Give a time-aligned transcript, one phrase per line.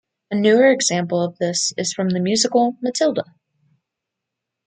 [0.31, 3.35] A newer example of this is from the musical "Matilda".